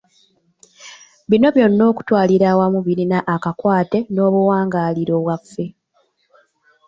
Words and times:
Bino 1.29 1.47
byonna 1.55 1.83
okutwalira 1.91 2.45
awamu 2.53 2.79
birina 2.87 3.17
akakwate 3.35 3.99
n'obuwangaaliro 4.13 5.15
bwaffe. 5.23 5.65